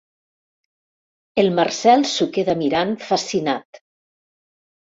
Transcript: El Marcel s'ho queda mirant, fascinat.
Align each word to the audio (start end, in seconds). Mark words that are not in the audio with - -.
El 1.43 1.51
Marcel 1.59 2.05
s'ho 2.13 2.29
queda 2.39 2.57
mirant, 2.63 2.97
fascinat. 3.11 3.83